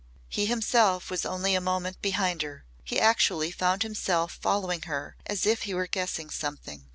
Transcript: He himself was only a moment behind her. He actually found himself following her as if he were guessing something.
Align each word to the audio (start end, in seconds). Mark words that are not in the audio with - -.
He 0.27 0.47
himself 0.47 1.11
was 1.11 1.27
only 1.27 1.53
a 1.53 1.61
moment 1.61 2.01
behind 2.01 2.41
her. 2.41 2.65
He 2.83 2.99
actually 2.99 3.51
found 3.51 3.83
himself 3.83 4.31
following 4.41 4.81
her 4.89 5.15
as 5.27 5.45
if 5.45 5.61
he 5.69 5.75
were 5.75 5.85
guessing 5.85 6.31
something. 6.31 6.87